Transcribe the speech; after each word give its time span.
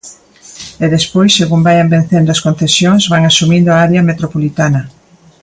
E 0.83 0.85
despois, 0.95 1.37
segundo 1.39 1.65
vaian 1.67 1.91
vencendo 1.95 2.29
as 2.31 2.43
concesións, 2.45 3.03
van 3.11 3.23
asumindo 3.25 3.69
a 3.71 3.79
área 3.85 4.07
metropolitana. 4.09 4.81